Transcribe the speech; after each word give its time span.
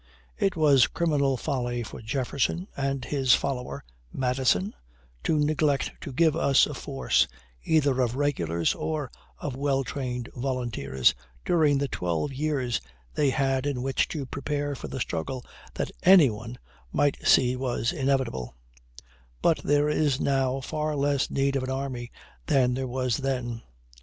It 0.39 0.55
was 0.55 0.87
criminal 0.87 1.37
folly 1.37 1.83
for 1.83 2.01
Jefferson, 2.01 2.67
and 2.75 3.05
his 3.05 3.35
follower 3.35 3.83
Madison, 4.11 4.73
to 5.23 5.37
neglect 5.37 5.91
to 6.01 6.11
give 6.11 6.35
us 6.35 6.65
a 6.65 6.73
force 6.73 7.27
either 7.63 8.01
of 8.01 8.15
regulars 8.15 8.73
or 8.73 9.11
of 9.37 9.55
well 9.55 9.83
trained 9.83 10.27
volunteers 10.35 11.13
during 11.45 11.77
the 11.77 11.87
twelve 11.87 12.33
years 12.33 12.81
they 13.13 13.29
had 13.29 13.67
in 13.67 13.83
which 13.83 14.07
to 14.07 14.25
prepare 14.25 14.73
for 14.73 14.87
the 14.87 14.99
struggle 14.99 15.45
that 15.75 15.91
any 16.01 16.31
one 16.31 16.57
might 16.91 17.17
see 17.23 17.55
was 17.55 17.91
inevitable; 17.93 18.55
but 19.43 19.59
there 19.59 19.87
is 19.87 20.19
now 20.19 20.61
far 20.61 20.95
less 20.95 21.29
need 21.29 21.55
of 21.55 21.61
an 21.61 21.69
army 21.69 22.11
than 22.47 22.73
there 22.73 22.87
was 22.87 23.17
then. 23.17 23.61